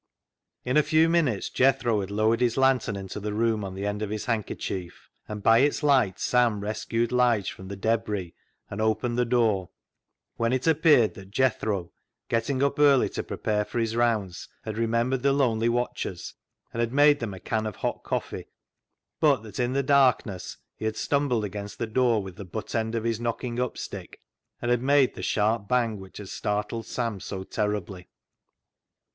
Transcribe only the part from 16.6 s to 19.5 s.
and had made them a can of hot coffee, but